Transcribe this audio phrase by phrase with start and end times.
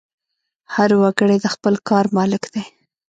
[0.75, 2.63] هر وګړی د خپل کار مالک دی.